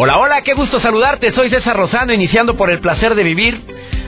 [0.00, 1.32] Hola, hola, qué gusto saludarte.
[1.32, 3.60] Soy César Rosano, iniciando por el placer de vivir,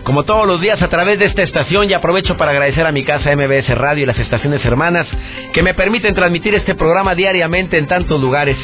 [0.05, 1.91] como todos los días a través de esta estación.
[1.91, 5.09] Y aprovecho para agradecer a mi casa MBS Radio y las estaciones hermanas
[5.53, 8.57] que me permiten transmitir este programa diariamente en tantos lugares.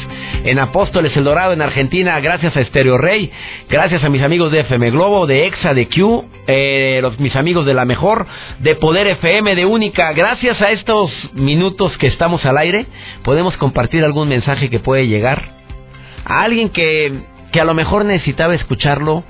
[0.45, 3.29] En Apóstoles El Dorado, en Argentina, gracias a Stereo Rey,
[3.67, 7.73] gracias a mis amigos de FM Globo, de EXA, de Q, eh, mis amigos de
[7.73, 8.25] La Mejor,
[8.59, 10.13] de Poder FM, de Única.
[10.13, 12.85] Gracias a estos minutos que estamos al aire,
[13.25, 15.56] podemos compartir algún mensaje que puede llegar
[16.27, 19.23] a alguien que, que a lo mejor necesitaba escucharlo,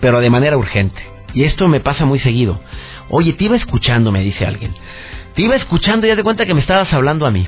[0.00, 1.00] pero de manera urgente.
[1.34, 2.60] Y esto me pasa muy seguido.
[3.08, 4.74] Oye, te iba escuchando, me dice alguien.
[5.34, 7.46] Te iba escuchando y ya te cuenta que me estabas hablando a mí.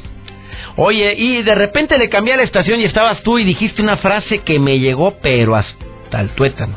[0.76, 3.96] Oye, y de repente le cambié a la estación y estabas tú y dijiste una
[3.98, 6.76] frase que me llegó, pero hasta el tuétano.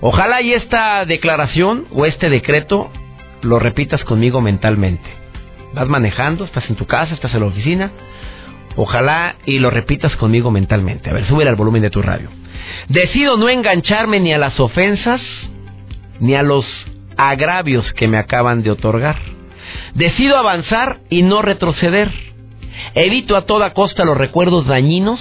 [0.00, 2.90] Ojalá y esta declaración o este decreto
[3.42, 5.08] lo repitas conmigo mentalmente.
[5.74, 7.92] Vas manejando, estás en tu casa, estás en la oficina,
[8.80, 11.10] Ojalá y lo repitas conmigo mentalmente.
[11.10, 12.28] A ver, sube al volumen de tu radio.
[12.88, 15.20] Decido no engancharme ni a las ofensas
[16.20, 16.64] ni a los
[17.16, 19.16] agravios que me acaban de otorgar.
[19.94, 22.12] Decido avanzar y no retroceder.
[22.94, 25.18] Evito a toda costa los recuerdos dañinos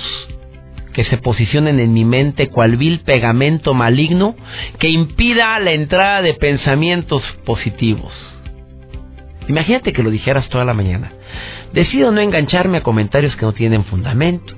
[0.93, 4.35] que se posicionen en mi mente cual vil pegamento maligno
[4.77, 8.13] que impida la entrada de pensamientos positivos.
[9.47, 11.11] Imagínate que lo dijeras toda la mañana.
[11.73, 14.53] Decido no engancharme a comentarios que no tienen fundamento,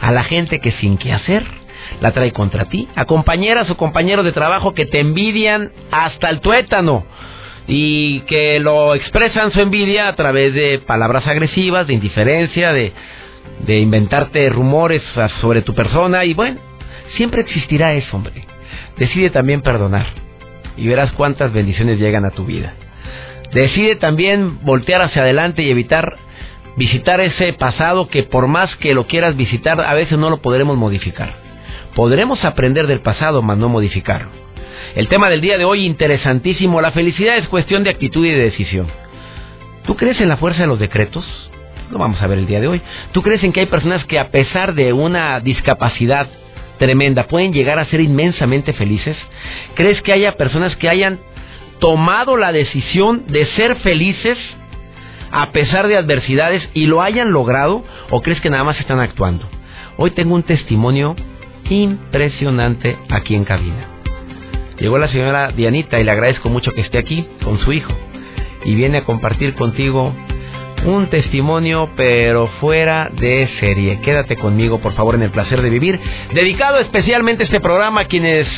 [0.00, 1.44] a la gente que sin qué hacer
[2.00, 6.40] la trae contra ti, a compañeras o compañeros de trabajo que te envidian hasta el
[6.40, 7.04] tuétano
[7.66, 12.92] y que lo expresan su envidia a través de palabras agresivas, de indiferencia, de,
[13.66, 15.02] de inventarte rumores
[15.40, 16.58] sobre tu persona y bueno,
[17.16, 18.44] siempre existirá eso, hombre.
[18.96, 20.06] Decide también perdonar
[20.76, 22.74] y verás cuántas bendiciones llegan a tu vida.
[23.52, 26.16] Decide también voltear hacia adelante y evitar
[26.76, 30.76] visitar ese pasado que por más que lo quieras visitar, a veces no lo podremos
[30.76, 31.34] modificar.
[31.94, 34.30] Podremos aprender del pasado, mas no modificarlo.
[34.94, 38.38] El tema del día de hoy, interesantísimo, la felicidad es cuestión de actitud y de
[38.38, 38.86] decisión.
[39.86, 41.24] ¿Tú crees en la fuerza de los decretos?
[41.90, 42.80] Lo vamos a ver el día de hoy.
[43.12, 46.28] ¿Tú crees en que hay personas que a pesar de una discapacidad
[46.78, 49.16] tremenda pueden llegar a ser inmensamente felices?
[49.74, 51.18] ¿Crees que haya personas que hayan
[51.80, 54.38] tomado la decisión de ser felices
[55.32, 59.46] a pesar de adversidades y lo hayan logrado o crees que nada más están actuando?
[59.96, 61.16] Hoy tengo un testimonio
[61.68, 63.86] impresionante aquí en cabina.
[64.78, 67.92] Llegó la señora Dianita y le agradezco mucho que esté aquí con su hijo
[68.64, 70.12] y viene a compartir contigo
[70.86, 74.00] un testimonio pero fuera de serie.
[74.00, 76.00] Quédate conmigo por favor en el placer de vivir,
[76.32, 78.48] dedicado especialmente este programa a quienes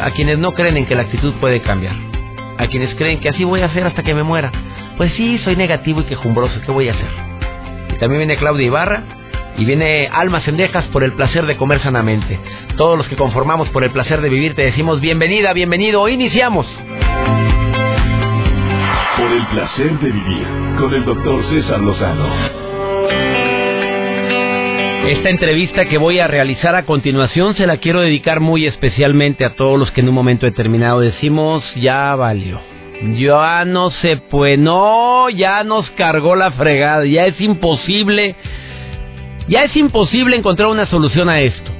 [0.00, 1.94] a quienes no creen en que la actitud puede cambiar,
[2.58, 4.50] a quienes creen que así voy a hacer hasta que me muera.
[4.96, 7.08] Pues sí, soy negativo y quejumbroso, ¿qué voy a hacer?
[7.94, 9.02] Y también viene Claudia Ibarra
[9.56, 12.38] y viene Almas Cendejas por el placer de comer sanamente.
[12.76, 16.66] Todos los que conformamos por el placer de vivir te decimos bienvenida, bienvenido, iniciamos.
[19.16, 20.46] Por el placer de vivir
[20.78, 22.71] con el doctor César Lozano.
[25.06, 29.56] Esta entrevista que voy a realizar a continuación se la quiero dedicar muy especialmente a
[29.56, 32.60] todos los que en un momento determinado decimos ya valió.
[33.18, 38.36] Ya no se puede, no, ya nos cargó la fregada, ya es imposible,
[39.48, 41.72] ya es imposible encontrar una solución a esto.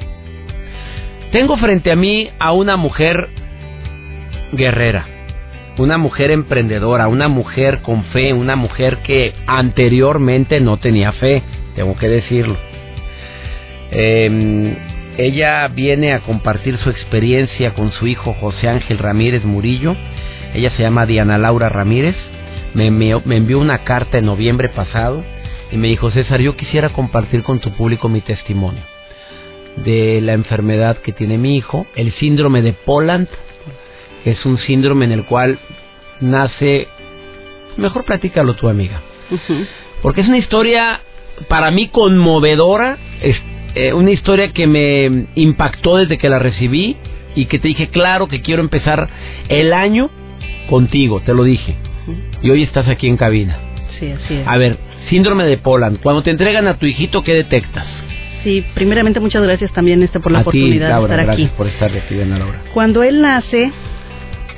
[1.31, 3.29] Tengo frente a mí a una mujer
[4.51, 5.07] guerrera,
[5.79, 11.45] una mujer emprendedora, una mujer con fe, una mujer que anteriormente no tenía fe,
[11.77, 12.72] tengo que decirlo
[13.93, 14.77] eh,
[15.19, 19.95] ella viene a compartir su experiencia con su hijo José Ángel Ramírez Murillo.
[20.55, 22.17] Ella se llama Diana Laura Ramírez.
[22.75, 25.23] Me, me, envió una carta en noviembre pasado
[25.71, 28.83] y me dijo, César, yo quisiera compartir con tu público mi testimonio
[29.77, 33.29] de la enfermedad que tiene mi hijo, el síndrome de Poland,
[34.25, 35.59] que es un síndrome en el cual
[36.21, 36.89] nace...
[37.77, 39.01] Mejor platícalo tu amiga.
[40.03, 41.01] Porque es una historia
[41.49, 42.99] para mí conmovedora,
[43.75, 46.97] eh, una historia que me impactó desde que la recibí
[47.35, 49.09] y que te dije, claro que quiero empezar
[49.49, 50.11] el año
[50.69, 51.77] contigo, te lo dije.
[52.43, 53.57] Y hoy estás aquí en cabina.
[53.99, 54.47] Sí, así es.
[54.47, 54.79] A ver,
[55.09, 56.01] Síndrome de Poland.
[56.01, 57.87] Cuando te entregan a tu hijito, ¿qué detectas?
[58.45, 61.57] Sí, primeramente muchas gracias también este por la oportunidad de estar gracias aquí.
[61.57, 62.63] por estar aquí, Ana Laura.
[62.75, 63.73] Cuando él nace,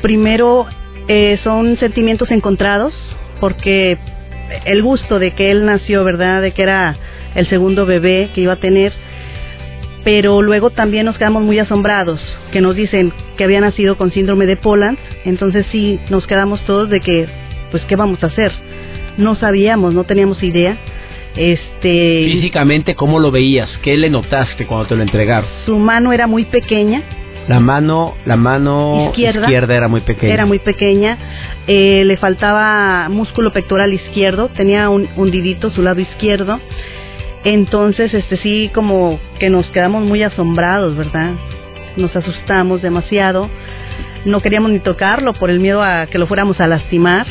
[0.00, 0.66] primero
[1.08, 2.94] eh, son sentimientos encontrados,
[3.40, 3.98] porque
[4.64, 6.40] el gusto de que él nació, ¿verdad?
[6.40, 6.96] De que era
[7.34, 8.92] el segundo bebé que iba a tener,
[10.04, 12.20] pero luego también nos quedamos muy asombrados,
[12.52, 16.90] que nos dicen que había nacido con síndrome de Poland, entonces sí, nos quedamos todos
[16.90, 17.26] de que,
[17.70, 18.52] pues, ¿qué vamos a hacer?
[19.16, 20.76] No sabíamos, no teníamos idea.
[21.36, 23.68] Este, Físicamente, ¿cómo lo veías?
[23.82, 25.48] ¿Qué le notaste cuando te lo entregaron?
[25.66, 27.02] su mano era muy pequeña,
[27.48, 29.48] La mano, la mano Izquierda.
[29.50, 30.32] era muy pequeña.
[30.32, 31.18] era muy pequeña,
[31.66, 36.60] eh, le faltaba músculo pectoral izquierdo, tenía un hundidito su lado izquierdo,
[37.44, 41.32] entonces este sí como que nos quedamos muy asombrados, ¿verdad?
[41.96, 43.48] Nos asustamos demasiado,
[44.24, 47.26] no queríamos ni tocarlo por el miedo a que lo fuéramos a lastimar,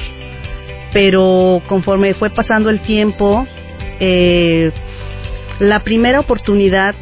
[0.94, 3.48] pero conforme fue pasando el tiempo,
[4.00, 4.72] eh,
[5.60, 6.94] la primera oportunidad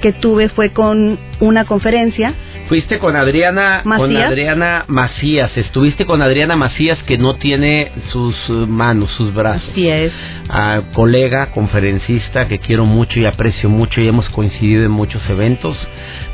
[0.00, 2.34] que tuve fue con una conferencia
[2.68, 4.28] Fuiste con Adriana, con Macías.
[4.28, 5.56] Adriana Macías.
[5.56, 9.68] Estuviste con Adriana Macías que no tiene sus eh, manos, sus brazos.
[9.70, 10.12] Así es.
[10.48, 15.76] a colega, conferencista que quiero mucho y aprecio mucho y hemos coincidido en muchos eventos.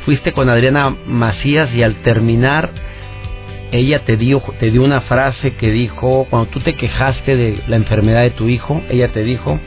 [0.05, 2.71] Fuiste con Adriana Macías y al terminar
[3.73, 7.75] ella te dio te dio una frase que dijo cuando tú te quejaste de la
[7.75, 9.59] enfermedad de tu hijo, ella te dijo,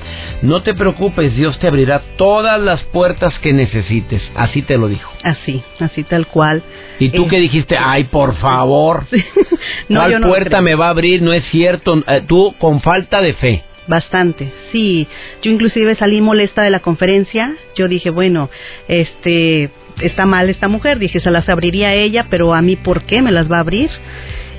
[0.42, 5.12] "No te preocupes, Dios te abrirá todas las puertas que necesites." Así te lo dijo.
[5.22, 6.62] Así, así tal cual.
[6.98, 7.76] ¿Y tú Eh, qué dijiste?
[7.78, 9.06] "Ay, por favor."
[9.88, 10.62] no, ¿Cuál no puerta creo.
[10.62, 11.20] me va a abrir?
[11.22, 12.02] No es cierto.
[12.06, 13.62] Eh, tú con falta de fe.
[13.88, 15.06] Bastante, sí.
[15.42, 17.54] Yo inclusive salí molesta de la conferencia.
[17.76, 18.50] Yo dije, bueno,
[18.88, 19.70] este,
[20.00, 20.98] está mal esta mujer.
[20.98, 23.60] Dije, se las abriría a ella, pero a mí, ¿por qué me las va a
[23.60, 23.90] abrir?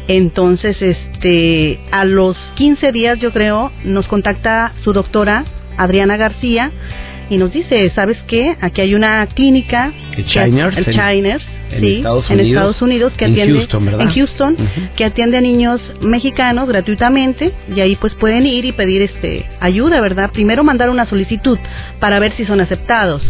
[0.07, 5.43] Entonces, este, a los 15 días, yo creo, nos contacta su doctora,
[5.77, 6.71] Adriana García,
[7.29, 8.55] y nos dice, ¿sabes qué?
[8.61, 9.91] Aquí hay una clínica.
[10.15, 10.23] El
[10.77, 12.49] El en- Shiners, en sí, Estados en Unidos.
[12.53, 13.67] Estados Unidos, que En atiende.
[13.99, 14.55] En Houston,
[14.95, 19.99] que atiende a niños mexicanos gratuitamente y ahí pues pueden ir y pedir este ayuda,
[19.99, 20.31] ¿verdad?
[20.31, 21.59] Primero mandar una solicitud
[21.99, 23.21] para ver si son aceptados.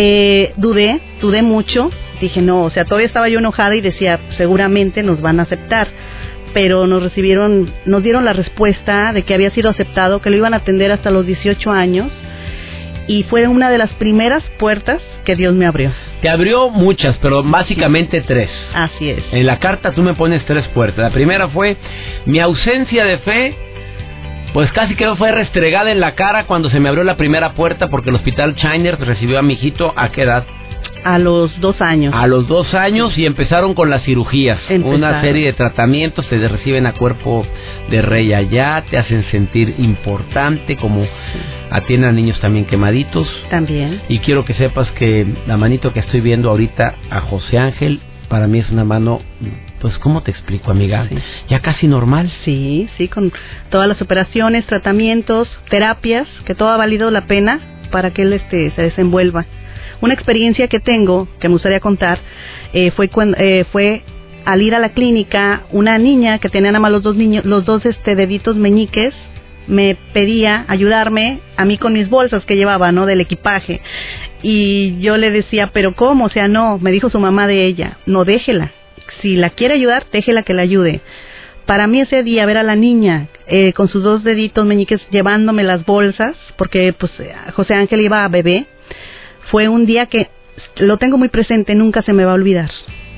[0.00, 1.90] Eh, dudé, dudé mucho,
[2.20, 5.88] dije no, o sea, todavía estaba yo enojada y decía seguramente nos van a aceptar,
[6.54, 10.54] pero nos recibieron, nos dieron la respuesta de que había sido aceptado, que lo iban
[10.54, 12.12] a atender hasta los 18 años
[13.08, 15.90] y fue una de las primeras puertas que Dios me abrió.
[16.20, 18.50] Te abrió muchas, pero básicamente tres.
[18.74, 19.24] Así es.
[19.32, 21.02] En la carta tú me pones tres puertas.
[21.02, 21.76] La primera fue
[22.26, 23.56] mi ausencia de fe,
[24.52, 27.88] pues casi que fue restregada en la cara cuando se me abrió la primera puerta
[27.88, 30.44] porque el hospital Shiner recibió a mi hijito a qué edad?
[31.04, 32.14] A los dos años.
[32.14, 34.58] A los dos años y empezaron con las cirugías.
[34.68, 34.94] Empezaron.
[34.94, 37.46] Una serie de tratamientos, te reciben a cuerpo
[37.90, 41.06] de rey allá, te hacen sentir importante, como
[41.70, 43.28] atienden a niños también quemaditos.
[43.50, 44.02] También.
[44.08, 48.46] Y quiero que sepas que la manito que estoy viendo ahorita a José Ángel, para
[48.46, 49.20] mí es una mano,
[49.80, 51.06] pues, ¿cómo te explico, amiga?
[51.08, 51.16] Sí.
[51.48, 52.30] Ya casi normal.
[52.44, 53.32] Sí, sí, con
[53.70, 57.60] todas las operaciones, tratamientos, terapias, que todo ha valido la pena
[57.90, 59.46] para que él este, se desenvuelva.
[60.00, 62.18] Una experiencia que tengo, que me gustaría contar,
[62.72, 64.02] eh, fue cuando, eh, fue
[64.44, 67.64] al ir a la clínica, una niña que tenía nada más los dos niños, los
[67.64, 69.12] dos este deditos meñiques,
[69.66, 73.04] me pedía ayudarme a mí con mis bolsas que llevaba, ¿no?
[73.04, 73.82] Del equipaje.
[74.42, 76.26] Y yo le decía, pero ¿cómo?
[76.26, 78.72] O sea, no, me dijo su mamá de ella, no déjela.
[79.20, 81.00] Si la quiere ayudar, déjela que la ayude.
[81.66, 85.64] Para mí ese día ver a la niña eh, con sus dos deditos meñiques llevándome
[85.64, 87.12] las bolsas, porque pues
[87.52, 88.66] José Ángel iba a bebé,
[89.50, 90.28] fue un día que
[90.76, 92.70] lo tengo muy presente, nunca se me va a olvidar.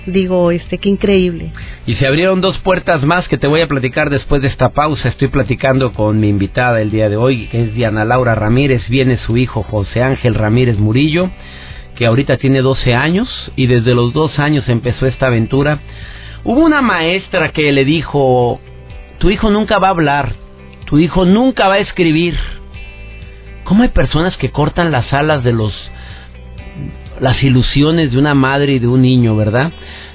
[0.07, 1.52] Digo, este, qué increíble.
[1.87, 5.11] Y se abrieron dos puertas más que te voy a platicar después de esta pausa.
[5.11, 8.83] Estoy platicando con mi invitada el día de hoy, que es Diana Laura Ramírez.
[8.88, 11.30] Viene su hijo José Ángel Ramírez Murillo,
[12.00, 15.80] que ahorita tiene 12 años y desde los dos años empezó esta aventura.
[16.45, 18.59] Hubo una maestra que le dijo,
[19.19, 20.33] tu hijo nunca va a hablar,
[20.87, 22.38] tu hijo nunca va a escribir.
[23.64, 25.75] ¿Cómo hay personas que cortan las alas de los
[27.21, 29.71] las ilusiones de una madre y de un niño, ¿verdad?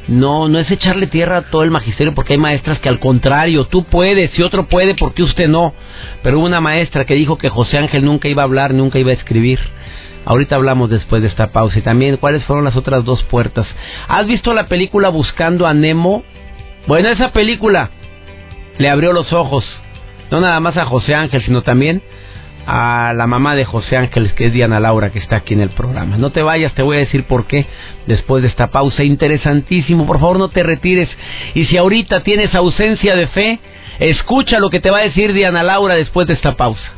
[0.08, 3.65] No, no es echarle tierra a todo el magisterio porque hay maestras que al contrario,
[3.65, 5.75] tú puedes y otro puede porque usted no.
[6.24, 9.12] Pero hubo una maestra que dijo que José Ángel nunca iba a hablar, nunca iba
[9.12, 9.60] a escribir.
[10.25, 13.67] Ahorita hablamos después de esta pausa y también cuáles fueron las otras dos puertas.
[14.08, 16.24] ¿Has visto la película Buscando a Nemo?
[16.88, 17.91] Bueno, esa película
[18.77, 19.63] le abrió los ojos,
[20.32, 22.01] no nada más a José Ángel, sino también
[22.65, 25.70] a la mamá de José Ángeles, que es Diana Laura, que está aquí en el
[25.70, 26.17] programa.
[26.17, 27.67] No te vayas, te voy a decir por qué
[28.08, 29.03] después de esta pausa.
[29.03, 31.10] Interesantísimo, por favor no te retires.
[31.53, 33.60] Y si ahorita tienes ausencia de fe,
[34.00, 36.91] escucha lo que te va a decir Diana Laura después de esta pausa.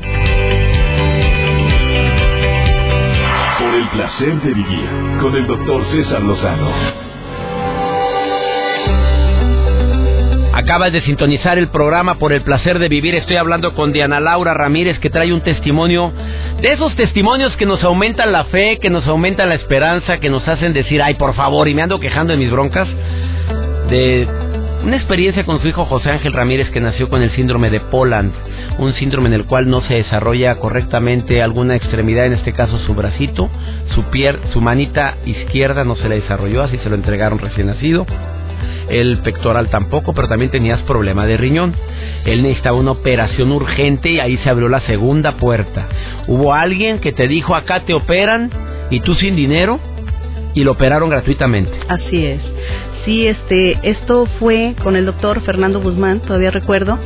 [4.18, 4.88] Placer vivir
[5.20, 6.70] con el doctor César Lozano.
[10.52, 13.14] Acabas de sintonizar el programa por el placer de vivir.
[13.14, 16.12] Estoy hablando con Diana Laura Ramírez que trae un testimonio
[16.60, 20.46] de esos testimonios que nos aumentan la fe, que nos aumentan la esperanza, que nos
[20.48, 22.88] hacen decir, ay, por favor, y me ando quejando de mis broncas.
[23.88, 24.26] De
[24.84, 28.32] una experiencia con su hijo José Ángel Ramírez que nació con el síndrome de Poland,
[28.78, 32.94] un síndrome en el cual no se desarrolla correctamente alguna extremidad, en este caso su
[32.94, 33.48] bracito,
[33.94, 38.06] su pier, su manita izquierda no se le desarrolló, así se lo entregaron recién nacido
[38.88, 41.74] el pectoral tampoco, pero también tenías problema de riñón.
[42.24, 45.86] Él necesitaba una operación urgente y ahí se abrió la segunda puerta.
[46.26, 48.50] Hubo alguien que te dijo acá te operan
[48.90, 49.78] y tú sin dinero
[50.54, 51.72] y lo operaron gratuitamente.
[51.88, 52.40] Así es.
[53.08, 56.98] Sí, este, esto fue con el doctor Fernando Guzmán, todavía recuerdo.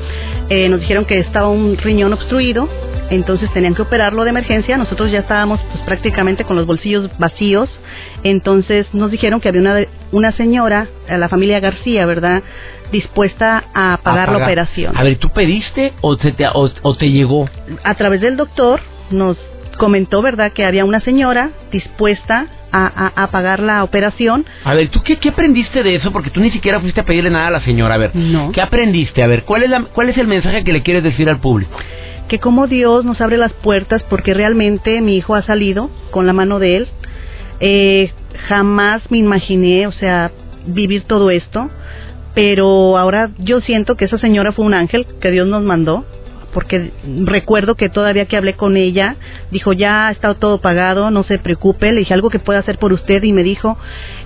[0.49, 2.69] Eh, nos dijeron que estaba un riñón obstruido,
[3.11, 4.77] entonces tenían que operarlo de emergencia.
[4.77, 7.71] Nosotros ya estábamos pues prácticamente con los bolsillos vacíos,
[8.25, 9.77] entonces nos dijeron que había una,
[10.11, 12.43] una señora, la familia García, ¿verdad?
[12.91, 14.97] dispuesta a pagar, la operación.
[14.97, 17.49] A ver, ¿tú pediste o te, o, te llegó?
[17.85, 18.81] A través del doctor
[19.13, 19.39] nos
[19.79, 24.47] comentó, ¿verdad?, que había una señora dispuesta a, a, pagar la operación.
[24.65, 26.11] A ver, ¿tú qué, qué, aprendiste de eso?
[26.11, 27.95] Porque tú ni siquiera fuiste a pedirle nada a la señora.
[27.95, 28.51] A ver, no.
[28.53, 29.23] ¿qué aprendiste?
[29.23, 31.79] A ver, ¿cuál es, la, ¿cuál es el mensaje que le quieres decir al público?
[32.29, 36.33] que como Dios nos abre las puertas porque realmente mi hijo ha salido con la
[36.33, 36.89] mano de él.
[37.61, 38.11] Eh,
[38.49, 40.31] jamás me imaginé, o sea,
[40.67, 41.69] vivir todo esto,
[42.35, 46.07] pero ahora yo siento que esa señora fue un ángel que Dios nos mandó,
[46.53, 46.91] porque
[47.25, 49.17] recuerdo que todavía que hablé con ella,
[49.51, 52.79] dijo, ya ha estado todo pagado, no se preocupe, le dije algo que pueda hacer
[52.79, 53.79] por usted y me dijo,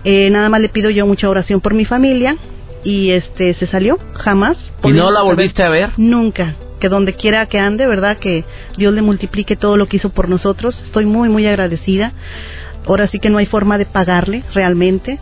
[0.05, 2.37] eh, nada más le pido yo mucha oración por mi familia
[2.85, 4.57] y este se salió, jamás.
[4.85, 5.91] ¿Y no la volviste a ver?
[5.97, 8.19] Nunca, que donde quiera que ande, ¿verdad?
[8.19, 8.45] Que
[8.77, 10.77] Dios le multiplique todo lo que hizo por nosotros.
[10.87, 12.13] Estoy muy, muy agradecida.
[12.87, 15.19] Ahora sí que no hay forma de pagarle realmente.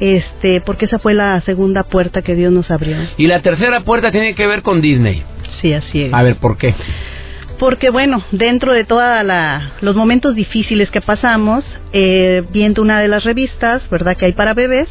[0.00, 2.96] Este, porque esa fue la segunda puerta que Dios nos abrió.
[3.16, 5.22] Y la tercera puerta tiene que ver con Disney.
[5.60, 6.14] Sí, así es.
[6.14, 6.74] A ver, ¿por qué?
[7.58, 9.04] Porque bueno, dentro de todos
[9.80, 14.16] los momentos difíciles que pasamos, eh, viendo una de las revistas, ¿verdad?
[14.16, 14.88] Que hay para bebés,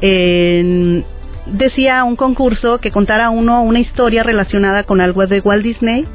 [0.00, 1.04] eh,
[1.46, 6.06] decía un concurso que contara uno una historia relacionada con algo de Walt Disney.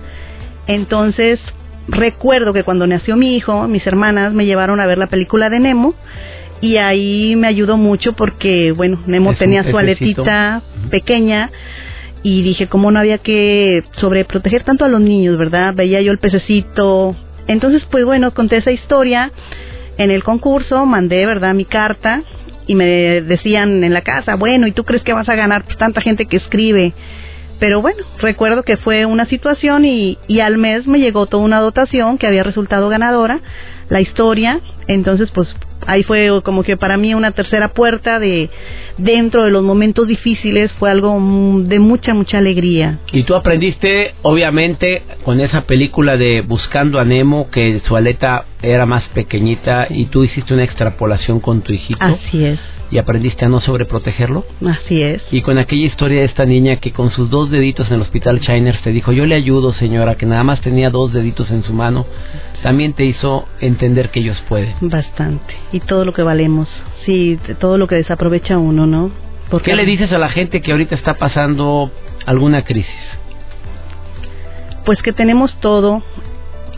[0.68, 1.40] Entonces,
[1.88, 5.60] recuerdo que cuando nació mi hijo, mis hermanas me llevaron a ver la película de
[5.60, 5.94] Nemo
[6.60, 11.52] y ahí me ayudó mucho porque, bueno, Nemo tenía su aletita pequeña
[12.24, 15.74] y dije, ¿cómo no había que sobreproteger tanto a los niños, verdad?
[15.76, 17.16] Veía yo el pececito.
[17.48, 19.32] Entonces, pues bueno, conté esa historia
[19.98, 22.24] en el concurso, mandé, ¿verdad?, mi carta
[22.68, 22.86] y me
[23.22, 25.64] decían en la casa, bueno, ¿y tú crees que vas a ganar?
[25.64, 26.94] Pues tanta gente que escribe.
[27.60, 31.60] Pero bueno, recuerdo que fue una situación y, y al mes me llegó toda una
[31.60, 33.40] dotación que había resultado ganadora,
[33.90, 35.48] la historia, entonces pues
[35.88, 38.50] ahí fue como que para mí una tercera puerta de
[38.98, 41.20] dentro de los momentos difíciles fue algo
[41.64, 43.00] de mucha mucha alegría.
[43.12, 48.86] Y tú aprendiste obviamente con esa película de Buscando a Nemo que su aleta era
[48.86, 52.04] más pequeñita y tú hiciste una extrapolación con tu hijito.
[52.04, 54.46] Así es y aprendiste a no sobreprotegerlo.
[54.66, 55.22] Así es.
[55.32, 58.40] Y con aquella historia de esta niña que con sus dos deditos en el hospital
[58.40, 61.74] Chiners te dijo, yo le ayudo señora, que nada más tenía dos deditos en su
[61.74, 62.06] mano,
[62.64, 64.76] también te hizo entender que ellos pueden.
[64.82, 65.56] Bastante.
[65.72, 66.68] Y todo lo que valemos.
[67.06, 69.12] Sí, todo lo que desaprovecha uno, ¿no?
[69.50, 69.72] Porque...
[69.72, 71.92] ¿Qué le dices a la gente que ahorita está pasando
[72.26, 72.92] alguna crisis?
[74.86, 76.02] Pues que tenemos todo,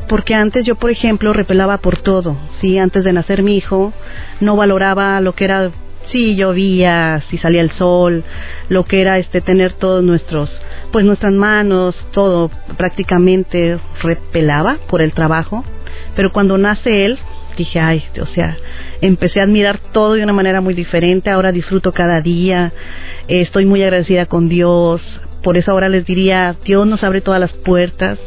[0.08, 3.94] porque antes yo, por ejemplo, repelaba por todo, sí, antes de nacer mi hijo,
[4.40, 5.72] no valoraba lo que era
[6.12, 8.24] si llovía, si salía el sol,
[8.70, 10.50] lo que era este tener todos nuestros,
[10.92, 15.64] pues nuestras manos, todo prácticamente repelaba por el trabajo,
[16.16, 17.20] pero cuando nace él,
[17.58, 18.58] dije, ay, o sea,
[19.02, 22.72] empecé a admirar todo de una manera muy diferente, ahora disfruto cada día,
[23.28, 25.02] estoy muy agradecida con Dios,
[25.44, 28.20] por eso ahora les diría, Dios nos abre todas las puertas,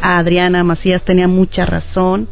[0.00, 2.28] Adriana Macías tenía mucha razón,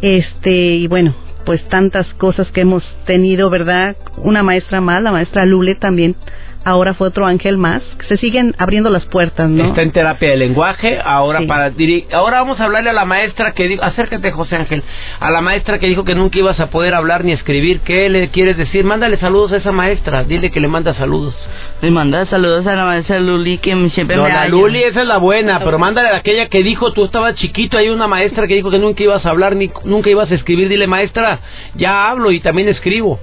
[0.00, 1.14] este, y bueno,
[1.44, 3.96] pues tantas cosas que hemos tenido, ¿verdad?
[4.18, 6.16] Una maestra más, la maestra Lule también
[6.64, 7.82] ahora fue otro ángel más.
[8.08, 9.64] Se siguen abriendo las puertas, ¿no?
[9.66, 11.72] Está en terapia de lenguaje, ahora para
[12.12, 14.82] ahora vamos a hablarle a la maestra que dijo, acércate José Ángel,
[15.20, 18.28] a la maestra que dijo que nunca ibas a poder hablar ni escribir, ¿qué le
[18.28, 18.84] quieres decir?
[18.84, 21.34] Mándale saludos a esa maestra, dile que le manda saludos.
[21.80, 25.06] Le manda saludos a la maestra Luli que siempre no, me la Luli esa es
[25.06, 28.54] la buena, pero mándale a aquella que dijo, tú estabas chiquito, hay una maestra que
[28.54, 31.40] dijo que nunca ibas a hablar ni nunca ibas a escribir, dile maestra,
[31.74, 33.18] ya hablo y también escribo.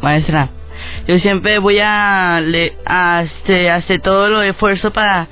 [0.00, 0.50] Maestra,
[1.06, 2.42] yo siempre voy a,
[3.24, 5.28] este, hacer todo lo esfuerzo para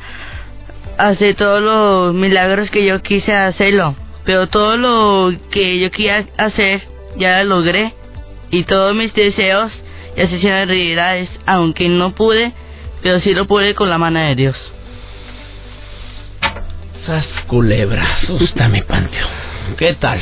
[0.98, 3.96] hacer todos los milagros que yo quise hacerlo.
[4.24, 6.82] Pero todo lo que yo quería hacer
[7.16, 7.92] ya lo logré.
[8.50, 9.72] Y todos mis deseos
[10.16, 12.52] ya se hicieron realidades, aunque no pude,
[13.02, 14.56] pero sí lo pude con la mano de Dios.
[17.04, 19.28] Sas culebra, asústame, Panteón.
[19.76, 20.20] ¿Qué tal?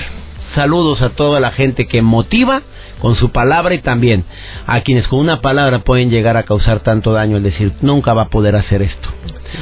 [0.55, 2.63] Saludos a toda la gente que motiva
[3.03, 4.23] con su palabra y también
[4.65, 8.23] a quienes con una palabra pueden llegar a causar tanto daño, el decir, nunca va
[8.23, 9.09] a poder hacer esto.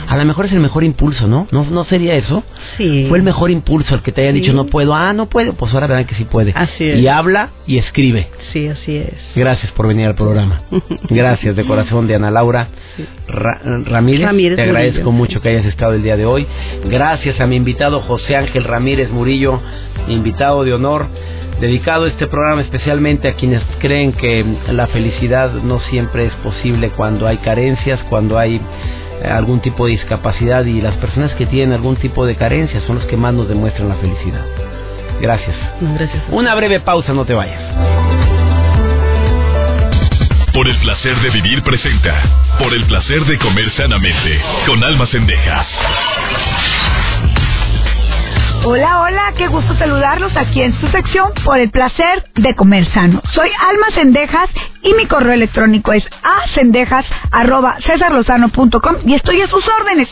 [0.09, 1.49] A lo mejor es el mejor impulso, ¿no?
[1.50, 2.44] ¿No, no sería eso?
[2.76, 3.06] Sí.
[3.09, 4.94] Fue el mejor impulso el que te hayan dicho, no puedo.
[4.94, 5.54] Ah, no puedo.
[5.54, 6.52] Pues ahora verán que sí puede.
[6.54, 6.99] Así es.
[6.99, 8.28] Y habla y escribe.
[8.52, 9.14] Sí, así es.
[9.35, 10.64] Gracias por venir al programa.
[11.09, 12.68] Gracias de corazón de Ana Laura
[13.26, 14.26] Ramírez.
[14.26, 14.56] Ramírez.
[14.56, 16.47] Te agradezco mucho que hayas estado el día de hoy.
[16.85, 19.61] Gracias a mi invitado José Ángel Ramírez Murillo,
[20.09, 21.06] invitado de honor
[21.61, 27.26] dedicado este programa especialmente a quienes creen que la felicidad no siempre es posible cuando
[27.26, 28.61] hay carencias, cuando hay
[29.23, 32.97] eh, algún tipo de discapacidad y las personas que tienen algún tipo de carencia son
[32.97, 34.45] los que más nos demuestran la felicidad.
[35.21, 35.57] Gracias.
[35.81, 36.23] gracias.
[36.31, 37.62] Una breve pausa, no te vayas.
[40.55, 42.23] Por el placer de vivir presenta.
[42.59, 44.40] Por el placer de comer sanamente.
[44.67, 45.69] Con almas endejas.
[48.62, 53.23] Hola, hola, qué gusto saludarlos aquí en su sección por el placer de comer sano.
[53.33, 54.50] Soy Alma Cendejas
[54.83, 60.09] y mi correo electrónico es acendejas.cesarlozano.com y estoy a sus órdenes.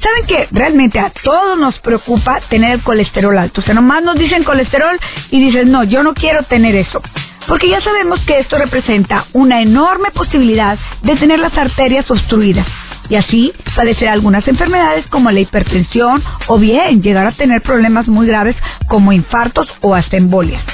[0.00, 3.60] ¿Saben que realmente a todos nos preocupa tener colesterol alto?
[3.60, 4.96] O sea, nomás nos dicen colesterol
[5.32, 7.02] y dicen, no, yo no quiero tener eso.
[7.48, 12.68] Porque ya sabemos que esto representa una enorme posibilidad de tener las arterias obstruidas
[13.10, 18.26] y así padecer algunas enfermedades como la hipertensión o bien llegar a tener problemas muy
[18.26, 18.56] graves
[18.88, 20.64] como infartos o hasta embolias.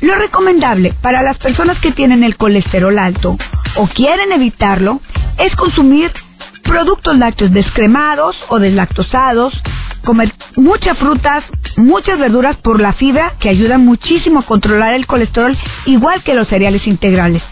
[0.00, 3.36] Lo recomendable para las personas que tienen el colesterol alto
[3.76, 5.00] o quieren evitarlo
[5.38, 6.10] es consumir
[6.62, 9.52] productos lácteos descremados o deslactosados,
[10.04, 11.44] comer muchas frutas,
[11.76, 16.48] muchas verduras por la fibra que ayudan muchísimo a controlar el colesterol igual que los
[16.48, 17.42] cereales integrales.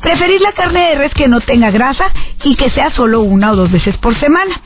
[0.00, 2.04] Preferir la carne de res que no tenga grasa
[2.42, 4.60] y que sea solo una o dos veces por semana.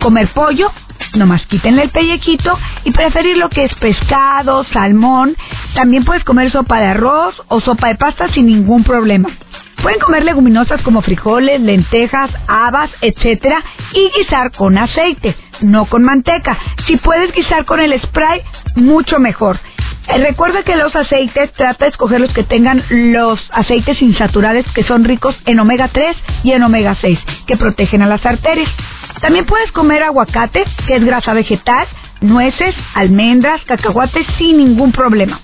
[0.00, 0.70] Comer pollo,
[1.14, 5.36] nomás quítenle el pellequito y preferir lo que es pescado, salmón.
[5.74, 9.28] También puedes comer sopa de arroz o sopa de pasta sin ningún problema.
[9.82, 13.62] Pueden comer leguminosas como frijoles, lentejas, habas, etcétera,
[13.92, 16.58] y guisar con aceite, no con manteca.
[16.86, 18.42] Si puedes guisar con el spray,
[18.74, 19.58] mucho mejor.
[20.08, 24.82] Eh, recuerda que los aceites, trata de escoger los que tengan los aceites insaturados que
[24.82, 28.70] son ricos en omega 3 y en omega 6, que protegen a las arterias.
[29.20, 31.86] También puedes comer aguacate, que es grasa vegetal,
[32.20, 35.40] nueces, almendras, cacahuates sin ningún problema.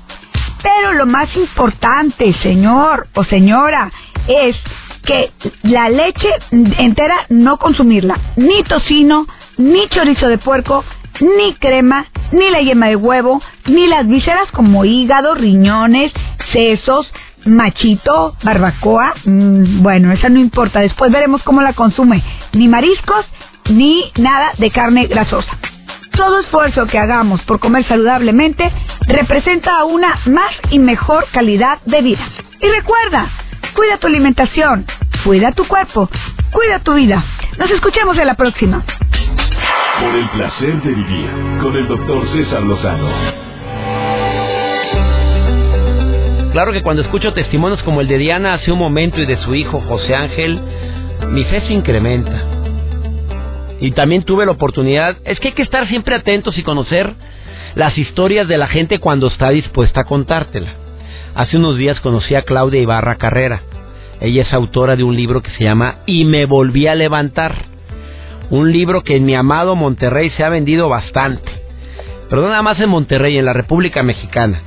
[0.62, 3.90] Pero lo más importante, señor o señora,
[4.29, 4.57] es
[5.05, 5.31] que
[5.63, 9.27] la leche entera no consumirla, ni tocino,
[9.59, 10.85] ni chorizo de puerco,
[11.21, 16.13] ni crema, ni la yema de huevo, ni las vísceras como hígado, riñones,
[16.53, 17.11] sesos,
[17.45, 19.15] machito, barbacoa.
[19.25, 22.23] Mm, bueno, esa no importa, después veremos cómo la consume.
[22.53, 23.27] Ni mariscos,
[23.71, 25.59] ni nada de carne grasosa.
[26.17, 28.71] Todo esfuerzo que hagamos por comer saludablemente
[29.07, 32.29] representa una más y mejor calidad de vida.
[32.61, 33.29] Y recuerda,
[33.75, 34.87] cuida tu alimentación,
[35.25, 36.09] cuida tu cuerpo,
[36.53, 37.25] cuida tu vida.
[37.59, 38.83] Nos escuchemos en la próxima.
[40.01, 41.29] Por el placer de vivir
[41.61, 43.09] con el doctor César Lozano.
[46.53, 49.55] Claro que cuando escucho testimonios como el de Diana hace un momento y de su
[49.55, 50.61] hijo José Ángel,
[51.29, 52.45] mi fe se incrementa.
[53.81, 57.13] Y también tuve la oportunidad, es que hay que estar siempre atentos y conocer
[57.75, 60.84] las historias de la gente cuando está dispuesta a contártela.
[61.35, 63.62] Hace unos días conocí a Claudia Ibarra Carrera.
[64.20, 67.57] Ella es autora de un libro que se llama Y me volví a levantar
[68.51, 71.51] un libro que en mi amado Monterrey se ha vendido bastante.
[72.31, 74.62] Pero no nada más en Monterrey, en la República Mexicana.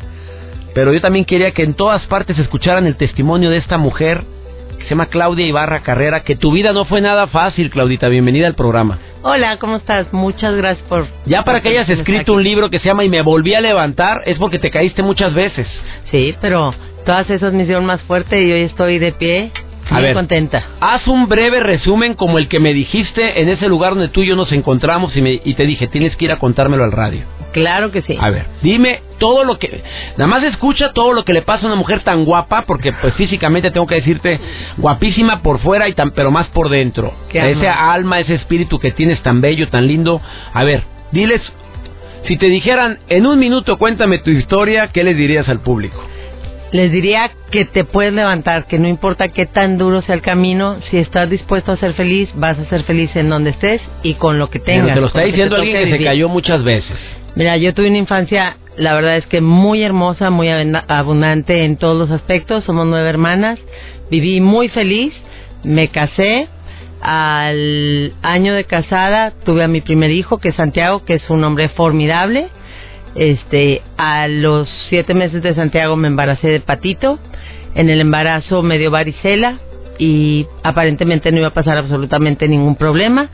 [0.73, 4.25] Pero yo también quería que en todas partes escucharan el testimonio de esta mujer
[4.87, 8.07] se llama Claudia Ibarra Carrera, que tu vida no fue nada fácil, Claudita.
[8.07, 8.97] Bienvenida al programa.
[9.23, 10.11] Hola, ¿cómo estás?
[10.13, 11.07] Muchas gracias por...
[11.25, 14.21] Ya para que hayas escrito un libro que se llama Y me volví a levantar,
[14.25, 15.67] es porque te caíste muchas veces.
[16.11, 16.73] Sí, pero
[17.05, 19.51] todas esas me hicieron más fuerte y hoy estoy de pie
[19.89, 20.13] A Muy ver.
[20.13, 20.63] contenta.
[20.79, 24.27] Haz un breve resumen como el que me dijiste en ese lugar donde tú y
[24.27, 27.21] yo nos encontramos y, me- y te dije, tienes que ir a contármelo al radio.
[27.57, 28.17] Claro que sí.
[28.19, 29.83] A ver, dime todo lo que...
[30.17, 33.13] Nada más escucha todo lo que le pasa a una mujer tan guapa, porque pues
[33.15, 34.39] físicamente tengo que decirte,
[34.77, 37.13] guapísima por fuera y tan, pero más por dentro.
[37.29, 37.51] Qué amor.
[37.57, 40.21] Ese alma, ese espíritu que tienes tan bello, tan lindo.
[40.53, 41.41] A ver, diles,
[42.27, 46.03] si te dijeran en un minuto cuéntame tu historia, ¿qué les dirías al público?
[46.71, 50.77] Les diría que te puedes levantar, que no importa qué tan duro sea el camino,
[50.91, 54.37] si estás dispuesto a ser feliz, vas a ser feliz en donde estés y con
[54.37, 54.95] lo que Pero tengas.
[54.95, 56.97] te lo está diciendo alguien que se cayó muchas veces.
[57.37, 61.77] Mira, yo tuve una infancia, la verdad es que muy hermosa, muy abunda- abundante en
[61.77, 62.63] todos los aspectos.
[62.63, 63.59] Somos nueve hermanas.
[64.09, 65.13] Viví muy feliz.
[65.63, 66.47] Me casé.
[66.99, 71.43] Al año de casada tuve a mi primer hijo, que es Santiago, que es un
[71.43, 72.47] hombre formidable.
[73.13, 77.19] Este, a los siete meses de Santiago me embaracé de Patito.
[77.75, 79.59] En el embarazo me dio varicela
[79.99, 83.29] y aparentemente no iba a pasar absolutamente ningún problema.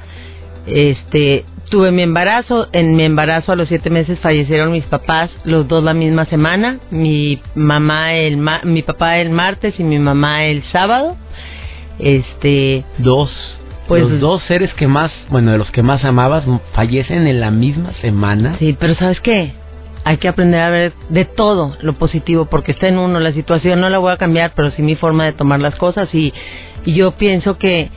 [0.67, 5.67] Este, tuve mi embarazo, en mi embarazo a los siete meses fallecieron mis papás, los
[5.67, 10.43] dos la misma semana, mi mamá el ma- mi papá el martes y mi mamá
[10.45, 11.17] el sábado.
[11.97, 13.31] Este, Dos.
[13.87, 17.49] Pues- los dos seres que más, bueno, de los que más amabas, fallecen en la
[17.49, 18.55] misma semana.
[18.59, 19.53] sí, pero ¿sabes qué?
[20.05, 23.81] Hay que aprender a ver de todo lo positivo, porque está en uno, la situación
[23.81, 26.33] no la voy a cambiar, pero sí mi forma de tomar las cosas y,
[26.85, 27.89] y yo pienso que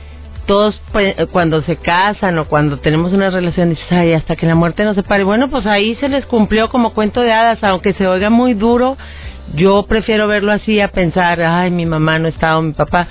[0.47, 4.55] todos pues, cuando se casan o cuando tenemos una relación dices, ay, hasta que la
[4.55, 5.23] muerte nos separe.
[5.23, 8.97] Bueno, pues ahí se les cumplió como cuento de hadas, aunque se oiga muy duro,
[9.55, 13.07] yo prefiero verlo así a pensar, ay, mi mamá no estaba o mi papá.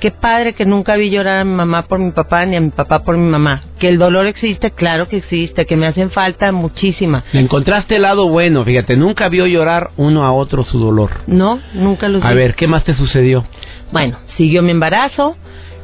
[0.00, 2.70] Qué padre que nunca vi llorar a mi mamá por mi papá ni a mi
[2.70, 3.64] papá por mi mamá.
[3.78, 7.22] Que el dolor existe, claro que existe, que me hacen falta muchísima.
[7.32, 11.10] Le encontraste el lado bueno, fíjate, nunca vio llorar uno a otro su dolor.
[11.26, 12.36] No, nunca los A vi.
[12.36, 13.44] ver, ¿qué más te sucedió?
[13.92, 15.36] Bueno, siguió mi embarazo.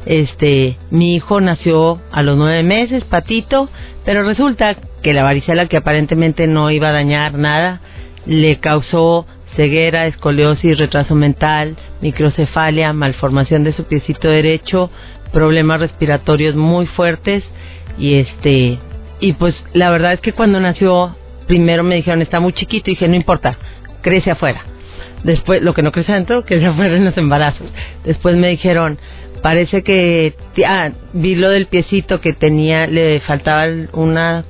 [0.07, 3.69] Este, mi hijo nació a los nueve meses, patito,
[4.05, 7.81] pero resulta que la varicela que aparentemente no iba a dañar nada,
[8.25, 14.89] le causó ceguera, escoliosis, retraso mental, microcefalia, malformación de su piecito derecho,
[15.33, 17.43] problemas respiratorios muy fuertes
[17.97, 18.79] y este,
[19.19, 21.17] y pues la verdad es que cuando nació,
[21.47, 23.57] primero me dijeron está muy chiquito y dije no importa,
[24.01, 24.61] crece afuera.
[25.23, 27.67] Después, lo que no crece adentro, crece afuera en los embarazos.
[28.05, 28.99] Después me dijeron,
[29.41, 30.33] parece que,
[30.65, 34.43] ah, vi lo del piecito que tenía, le faltaba una,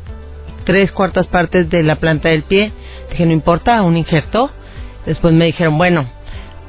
[0.65, 2.71] tres cuartas partes de la planta del pie.
[3.11, 4.51] Dije, no importa, un injerto.
[5.05, 6.09] Después me dijeron, bueno,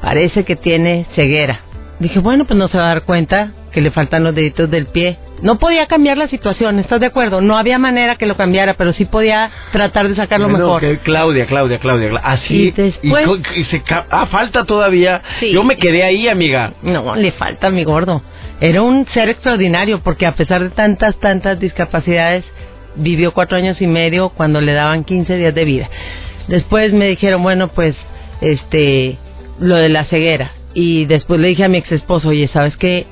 [0.00, 1.60] parece que tiene ceguera.
[1.98, 4.86] Dije, bueno, pues no se va a dar cuenta que le faltan los deditos del
[4.86, 5.18] pie.
[5.42, 7.40] No podía cambiar la situación, ¿estás de acuerdo?
[7.40, 10.80] No había manera que lo cambiara, pero sí podía tratar de sacarlo Bueno, mejor.
[10.80, 12.54] que Claudia, Claudia, Claudia, Cla- así.
[12.54, 15.22] Y después- y se ah, falta todavía.
[15.40, 15.52] Sí.
[15.52, 16.72] Yo me quedé ahí, amiga.
[16.82, 18.22] No, le falta mi gordo.
[18.60, 22.44] Era un ser extraordinario porque a pesar de tantas, tantas discapacidades,
[22.96, 25.88] vivió cuatro años y medio cuando le daban 15 días de vida.
[26.48, 27.94] Después me dijeron, bueno, pues,
[28.40, 29.18] este,
[29.60, 30.52] lo de la ceguera.
[30.74, 33.06] Y después le dije a mi ex esposo, oye, ¿sabes qué?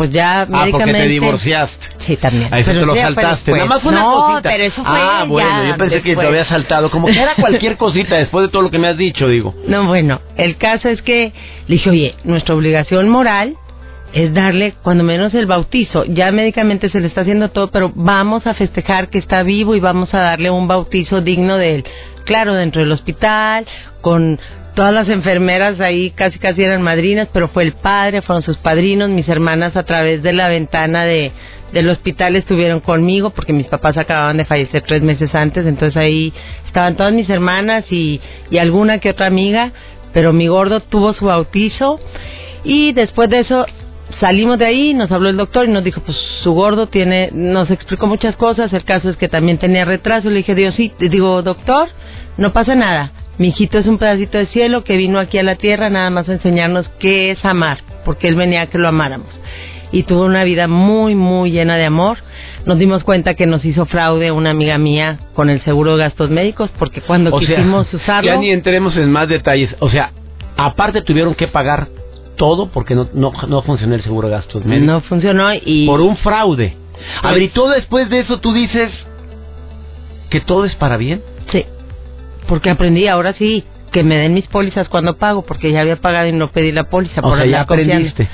[0.00, 1.02] Pues ya Ah, porque médicamente...
[1.02, 1.86] te divorciaste.
[2.06, 2.54] Sí, también.
[2.54, 3.52] A eso Pero te lo saltaste.
[3.52, 4.48] Nada más fue una no, cosita.
[4.48, 6.90] pero eso fue Ah, bueno, yo pensé que te había saltado.
[6.90, 9.54] Como que era cualquier cosita después de todo lo que me has dicho, digo.
[9.68, 11.34] No, bueno, el caso es que
[11.66, 13.56] le dije, oye, nuestra obligación moral
[14.14, 16.06] es darle cuando menos el bautizo.
[16.06, 19.80] Ya médicamente se le está haciendo todo, pero vamos a festejar que está vivo y
[19.80, 21.84] vamos a darle un bautizo digno de él.
[22.24, 23.66] Claro, dentro del hospital,
[24.00, 24.40] con
[24.80, 29.10] todas las enfermeras ahí, casi casi eran madrinas, pero fue el padre, fueron sus padrinos,
[29.10, 31.32] mis hermanas a través de la ventana de
[31.74, 36.32] del hospital estuvieron conmigo porque mis papás acababan de fallecer tres meses antes, entonces ahí
[36.64, 39.70] estaban todas mis hermanas y, y alguna que otra amiga,
[40.14, 42.00] pero mi gordo tuvo su bautizo
[42.64, 43.66] y después de eso
[44.18, 47.70] salimos de ahí, nos habló el doctor y nos dijo, pues su gordo tiene, nos
[47.70, 51.42] explicó muchas cosas, el caso es que también tenía retraso, le dije, Dios, sí, digo,
[51.42, 51.90] doctor,
[52.38, 55.54] no pasa nada, mi hijito es un pedacito de cielo que vino aquí a la
[55.54, 59.30] tierra nada más a enseñarnos qué es amar, porque él venía a que lo amáramos.
[59.92, 62.18] Y tuvo una vida muy, muy llena de amor.
[62.66, 66.28] Nos dimos cuenta que nos hizo fraude una amiga mía con el seguro de gastos
[66.28, 68.30] médicos, porque cuando O sea, quisimos usarlo...
[68.30, 69.74] ya ni entremos en más detalles.
[69.78, 70.12] O sea,
[70.58, 71.88] aparte tuvieron que pagar
[72.36, 74.86] todo porque no, no, no funcionó el seguro de gastos médicos.
[74.86, 75.86] no funcionó y...
[75.86, 76.76] Por un fraude.
[77.22, 78.92] A ver, y todo después de eso tú dices
[80.28, 81.22] que todo es para bien.
[81.50, 81.64] Sí,
[82.50, 86.26] porque aprendí ahora sí que me den mis pólizas cuando pago, porque ya había pagado
[86.26, 87.20] y no pedí la póliza.
[87.20, 87.92] O por sea, ya confiando.
[87.94, 88.28] aprendiste.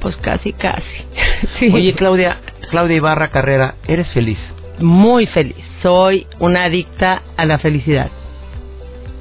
[0.00, 0.82] Pues casi, casi.
[1.58, 1.70] sí.
[1.72, 2.36] Oye, Claudia,
[2.70, 4.38] Claudia Ibarra Carrera, eres feliz.
[4.80, 5.56] muy feliz.
[5.82, 8.10] Soy una adicta a la felicidad.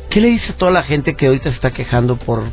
[0.09, 2.43] ¿Qué le dices a toda la gente que ahorita se está quejando por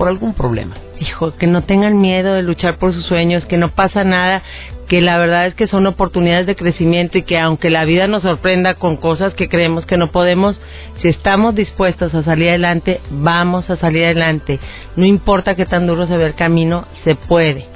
[0.00, 0.76] por algún problema.
[0.98, 4.42] Hijo, que no tengan miedo de luchar por sus sueños, que no pasa nada,
[4.90, 8.22] que la verdad es que son oportunidades de crecimiento y que aunque la vida nos
[8.22, 10.60] sorprenda con cosas que creemos que no podemos,
[11.00, 14.58] si estamos dispuestos a salir adelante, vamos a salir adelante.
[14.96, 17.66] No importa qué tan duro se ve el camino, se puede.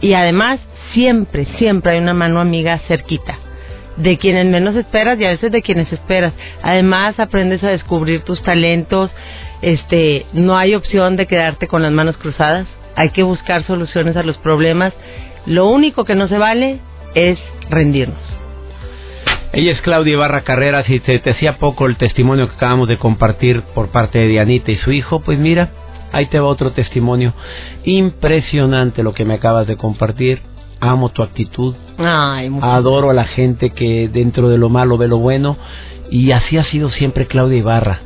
[0.00, 0.58] Y además,
[0.94, 3.38] siempre, siempre hay una mano amiga cerquita
[3.98, 6.32] de quienes menos esperas y a veces de quienes esperas.
[6.64, 9.12] Además, aprendes a descubrir tus talentos.
[9.60, 12.66] Este, no hay opción de quedarte con las manos cruzadas.
[12.96, 14.92] Hay que buscar soluciones a los problemas
[15.46, 16.80] lo único que no se vale
[17.14, 18.18] es rendirnos.
[19.52, 22.96] Ella es Claudia Ibarra Carreras y te, te hacía poco el testimonio que acabamos de
[22.96, 25.20] compartir por parte de Dianita y su hijo.
[25.20, 25.70] Pues mira,
[26.12, 27.34] ahí te va otro testimonio.
[27.84, 30.40] Impresionante lo que me acabas de compartir.
[30.80, 31.74] Amo tu actitud.
[31.98, 35.58] Ay, Adoro a la gente que dentro de lo malo ve lo bueno.
[36.10, 38.00] Y así ha sido siempre Claudia Ibarra.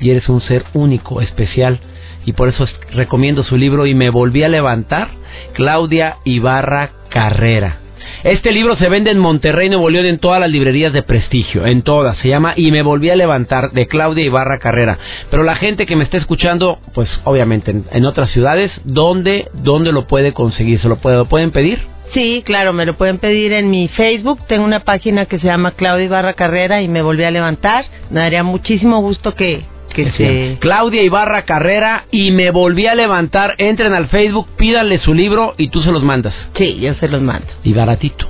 [0.00, 1.78] Y eres un ser único, especial
[2.24, 5.08] y por eso recomiendo su libro y me volví a levantar,
[5.54, 7.78] Claudia Ibarra Carrera.
[8.22, 11.82] Este libro se vende en Monterrey, Nuevo León, en todas las librerías de prestigio, en
[11.82, 12.16] todas.
[12.18, 14.98] Se llama Y me volví a levantar, de Claudia Ibarra Carrera.
[15.30, 20.06] Pero la gente que me está escuchando, pues obviamente en, otras ciudades, ¿dónde, ¿dónde lo
[20.06, 20.80] puede conseguir?
[20.80, 21.80] ¿Se lo, puede, lo pueden pedir?
[22.14, 24.40] Sí, claro, me lo pueden pedir en mi Facebook.
[24.46, 27.84] Tengo una página que se llama Claudia Ibarra Carrera y me volví a levantar.
[28.08, 33.54] Me daría muchísimo gusto que, que Claudia Ibarra Carrera y me volví a levantar.
[33.58, 36.34] Entren al Facebook, pídanle su libro y tú se los mandas.
[36.56, 37.46] Sí, yo se los mando.
[37.62, 38.28] Y baratito.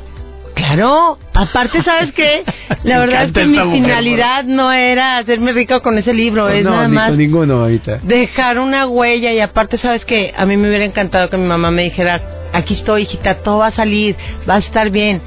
[0.54, 2.44] Claro, aparte, ¿sabes qué?
[2.84, 6.86] La verdad es que mi finalidad no era hacerme rico con ese libro, es nada
[6.86, 7.66] más ninguno
[8.02, 10.32] dejar una huella y aparte, ¿sabes qué?
[10.36, 12.22] A mí me hubiera encantado que mi mamá me dijera,
[12.52, 14.14] aquí estoy, hijita, todo va a salir,
[14.48, 15.20] va a estar bien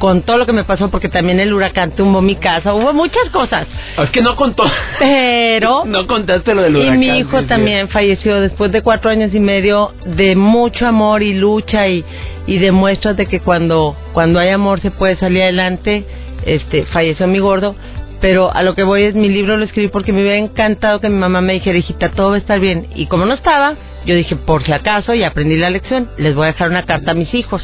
[0.00, 3.28] con todo lo que me pasó, porque también el huracán tumbó mi casa, hubo muchas
[3.28, 3.66] cosas.
[3.98, 4.64] Es que no contó.
[4.98, 5.84] Pero.
[5.86, 6.94] no contaste lo del huracán.
[6.94, 11.34] Y mi hijo también falleció después de cuatro años y medio de mucho amor y
[11.34, 12.02] lucha y,
[12.46, 16.06] y demuestras de que cuando, cuando hay amor se puede salir adelante.
[16.46, 17.76] Este, falleció mi gordo.
[18.22, 21.10] Pero a lo que voy es, mi libro lo escribí porque me hubiera encantado que
[21.10, 22.86] mi mamá me dijera, hijita, todo va a estar bien.
[22.94, 26.44] Y como no estaba, yo dije, por si acaso, y aprendí la lección, les voy
[26.44, 27.62] a dejar una carta a mis hijos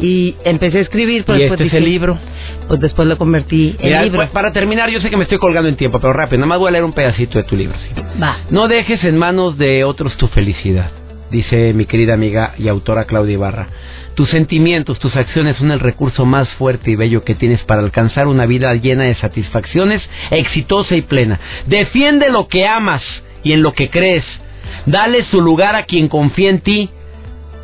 [0.00, 2.18] y empecé a escribir, pero ¿Y después este es el libro?
[2.68, 4.18] Pues después lo convertí en libro.
[4.18, 6.58] Pues, para terminar, yo sé que me estoy colgando en tiempo, pero rápido, nada más
[6.58, 7.76] voy a leer un pedacito de tu libro.
[7.78, 8.02] ¿sí?
[8.22, 8.38] Va.
[8.50, 10.90] No dejes en manos de otros tu felicidad,
[11.30, 13.68] dice mi querida amiga y autora Claudia Ibarra.
[14.14, 18.26] Tus sentimientos, tus acciones son el recurso más fuerte y bello que tienes para alcanzar
[18.26, 21.38] una vida llena de satisfacciones, exitosa y plena.
[21.66, 23.02] Defiende lo que amas
[23.44, 24.24] y en lo que crees.
[24.86, 26.90] Dale su lugar a quien confía en ti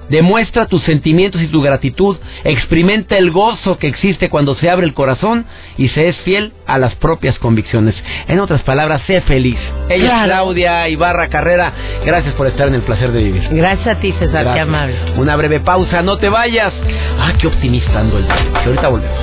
[0.08, 2.16] Demuestra tus sentimientos y tu gratitud.
[2.44, 5.46] Experimenta el gozo que existe cuando se abre el corazón
[5.78, 7.94] y se es fiel a las propias convicciones.
[8.28, 9.58] En otras palabras, sé feliz.
[9.88, 11.72] Ella es Claudia Ibarra Carrera.
[12.04, 13.48] Gracias por estar en el placer de vivir.
[13.50, 14.54] Gracias a ti, César.
[14.54, 14.94] Qué amable.
[15.16, 16.02] Una breve pausa.
[16.02, 16.72] No te vayas.
[17.18, 18.62] Ah, qué optimista ando el día.
[18.64, 19.20] Ahorita volvemos.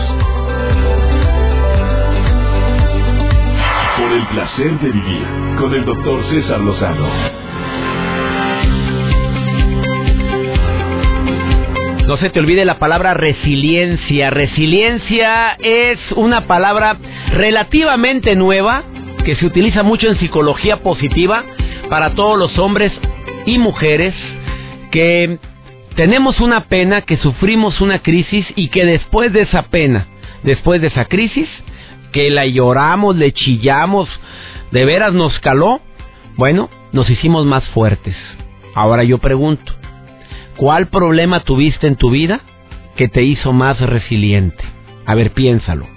[3.97, 5.25] Por el placer de vivir
[5.59, 7.50] con el doctor César Lozano.
[12.11, 14.29] No se te olvide la palabra resiliencia.
[14.31, 16.97] Resiliencia es una palabra
[17.29, 18.83] relativamente nueva
[19.23, 21.45] que se utiliza mucho en psicología positiva
[21.89, 22.91] para todos los hombres
[23.45, 24.13] y mujeres
[24.91, 25.39] que
[25.95, 30.07] tenemos una pena, que sufrimos una crisis y que después de esa pena,
[30.43, 31.47] después de esa crisis,
[32.11, 34.09] que la lloramos, le chillamos,
[34.71, 35.79] de veras nos caló,
[36.35, 38.17] bueno, nos hicimos más fuertes.
[38.75, 39.71] Ahora yo pregunto,
[40.57, 42.41] ¿Cuál problema tuviste en tu vida
[42.95, 44.63] que te hizo más resiliente?
[45.05, 45.87] A ver, piénsalo.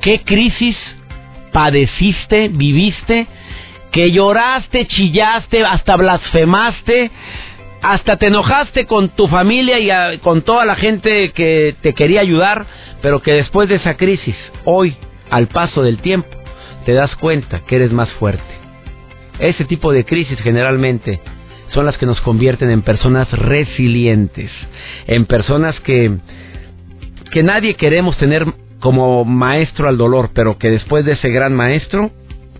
[0.00, 0.76] ¿Qué crisis
[1.52, 3.26] padeciste, viviste,
[3.90, 7.10] que lloraste, chillaste, hasta blasfemaste,
[7.82, 12.20] hasta te enojaste con tu familia y ah, con toda la gente que te quería
[12.20, 12.66] ayudar,
[13.02, 14.96] pero que después de esa crisis, hoy,
[15.30, 16.28] al paso del tiempo,
[16.84, 18.42] te das cuenta que eres más fuerte?
[19.38, 21.20] Ese tipo de crisis generalmente
[21.70, 24.50] son las que nos convierten en personas resilientes,
[25.06, 26.18] en personas que,
[27.30, 28.46] que nadie queremos tener
[28.80, 32.10] como maestro al dolor, pero que después de ese gran maestro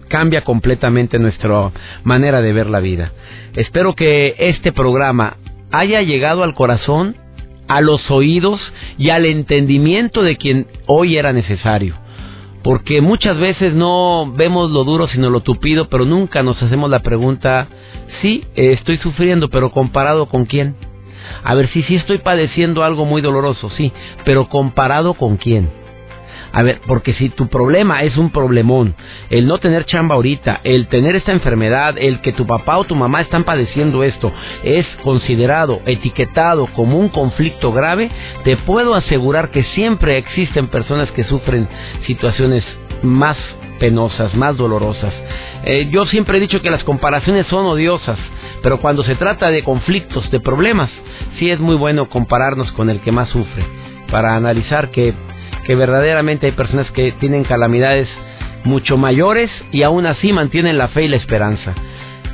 [0.08, 1.70] cambia completamente nuestra
[2.04, 3.12] manera de ver la vida.
[3.54, 5.36] Espero que este programa
[5.70, 7.16] haya llegado al corazón,
[7.68, 8.60] a los oídos
[8.98, 11.99] y al entendimiento de quien hoy era necesario
[12.62, 17.00] porque muchas veces no vemos lo duro sino lo tupido, pero nunca nos hacemos la
[17.00, 17.68] pregunta,
[18.20, 20.76] sí, eh, estoy sufriendo, pero comparado con quién?
[21.42, 23.92] A ver, sí, sí estoy padeciendo algo muy doloroso, sí,
[24.24, 25.79] pero comparado con quién?
[26.52, 28.94] A ver, porque si tu problema es un problemón,
[29.30, 32.96] el no tener chamba ahorita, el tener esta enfermedad, el que tu papá o tu
[32.96, 34.32] mamá están padeciendo esto,
[34.64, 38.10] es considerado, etiquetado como un conflicto grave,
[38.44, 41.68] te puedo asegurar que siempre existen personas que sufren
[42.06, 42.64] situaciones
[43.02, 43.36] más
[43.78, 45.12] penosas, más dolorosas.
[45.64, 48.18] Eh, yo siempre he dicho que las comparaciones son odiosas,
[48.62, 50.90] pero cuando se trata de conflictos, de problemas,
[51.38, 53.64] sí es muy bueno compararnos con el que más sufre,
[54.10, 55.14] para analizar que,
[55.70, 58.08] que verdaderamente hay personas que tienen calamidades
[58.64, 61.76] mucho mayores y aún así mantienen la fe y la esperanza.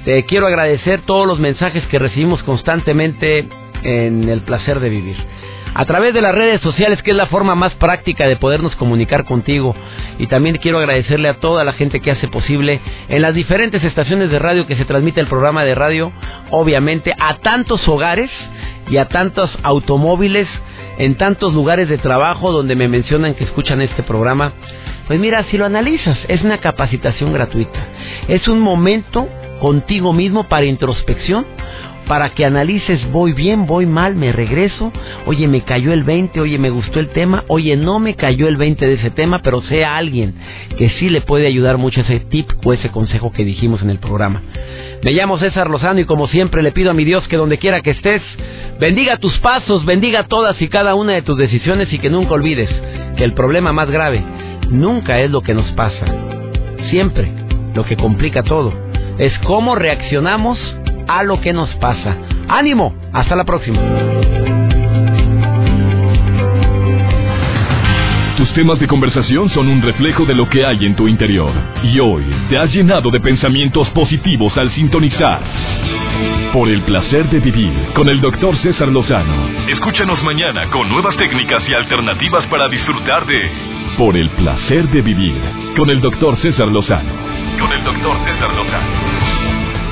[0.06, 3.46] Te quiero agradecer todos los mensajes que recibimos constantemente
[3.82, 5.16] en el placer de vivir
[5.74, 9.26] a través de las redes sociales, que es la forma más práctica de podernos comunicar
[9.26, 9.76] contigo.
[10.18, 14.30] Y también quiero agradecerle a toda la gente que hace posible en las diferentes estaciones
[14.30, 16.10] de radio que se transmite el programa de radio,
[16.50, 18.30] obviamente, a tantos hogares
[18.88, 20.48] y a tantos automóviles,
[20.98, 24.52] en tantos lugares de trabajo donde me mencionan que escuchan este programa.
[25.06, 27.78] Pues mira, si lo analizas, es una capacitación gratuita.
[28.28, 29.28] Es un momento
[29.60, 31.46] contigo mismo para introspección
[32.06, 34.92] para que analices, voy bien, voy mal, me regreso,
[35.26, 38.56] oye, me cayó el 20, oye, me gustó el tema, oye, no me cayó el
[38.56, 40.34] 20 de ese tema, pero sea alguien
[40.78, 43.98] que sí le puede ayudar mucho ese tip o ese consejo que dijimos en el
[43.98, 44.42] programa.
[45.02, 47.80] Me llamo César Lozano y como siempre le pido a mi Dios que donde quiera
[47.80, 48.22] que estés,
[48.78, 52.70] bendiga tus pasos, bendiga todas y cada una de tus decisiones y que nunca olvides
[53.16, 54.22] que el problema más grave
[54.70, 56.06] nunca es lo que nos pasa,
[56.88, 57.30] siempre
[57.74, 58.72] lo que complica todo
[59.18, 60.58] es cómo reaccionamos
[61.06, 62.16] a lo que nos pasa.
[62.48, 63.80] Ánimo, hasta la próxima.
[68.36, 71.52] Tus temas de conversación son un reflejo de lo que hay en tu interior.
[71.82, 75.40] Y hoy te has llenado de pensamientos positivos al sintonizar.
[76.52, 79.48] Por el placer de vivir con el doctor César Lozano.
[79.68, 83.50] Escúchanos mañana con nuevas técnicas y alternativas para disfrutar de
[83.96, 85.40] Por el placer de vivir
[85.74, 87.12] con el doctor César Lozano.
[87.58, 88.25] Con el doctor César Lozano.